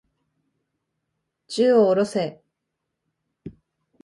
[1.47, 2.41] 銃を下ろせ。